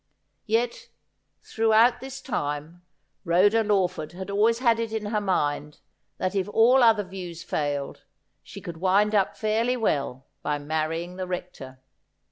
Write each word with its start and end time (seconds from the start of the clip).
Yet, 0.47 0.89
throughout 1.43 1.99
this 1.99 2.21
time, 2.23 2.81
Rhoda 3.23 3.63
Lawford 3.63 4.13
had 4.13 4.31
always 4.31 4.57
had 4.57 4.79
it 4.79 4.91
in 4.91 5.05
her 5.11 5.21
mind 5.21 5.79
that 6.17 6.33
if 6.33 6.49
all 6.49 6.81
other 6.81 7.03
views 7.03 7.43
failed, 7.43 8.01
she 8.41 8.61
could 8.61 8.77
wind 8.77 9.13
up 9.13 9.37
fairly 9.37 9.77
well 9.77 10.25
by 10.41 10.57
marrying 10.57 11.17
the 11.17 11.27
Rector. 11.27 11.81